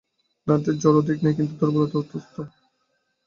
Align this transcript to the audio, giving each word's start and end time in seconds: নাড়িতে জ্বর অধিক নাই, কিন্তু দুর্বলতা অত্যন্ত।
নাড়িতে 0.47 0.71
জ্বর 0.81 0.93
অধিক 1.01 1.17
নাই, 1.23 1.33
কিন্তু 1.37 1.53
দুর্বলতা 1.59 1.95
অত্যন্ত। 1.99 2.35